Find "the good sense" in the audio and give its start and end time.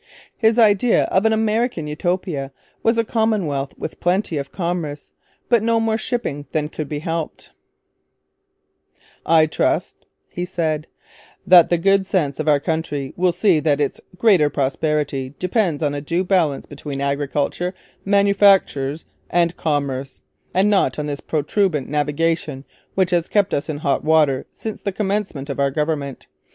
11.69-12.39